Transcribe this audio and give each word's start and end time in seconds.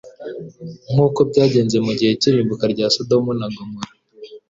nk 0.91 0.99
uko 1.05 1.19
byagenze 1.29 1.77
mu 1.85 1.91
gihe 1.99 2.13
cy 2.21 2.27
irimbuka 2.29 2.65
rya 2.73 2.87
sodomu 2.95 3.31
na 3.39 3.47
gomora 3.55 3.91